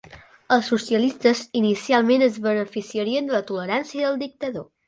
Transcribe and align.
Els 0.55 0.69
socialistes 0.71 1.43
inicialment 1.59 2.25
es 2.31 2.41
beneficiaren 2.49 3.31
de 3.31 3.39
la 3.39 3.45
tolerància 3.53 4.09
del 4.09 4.23
dictador. 4.27 4.71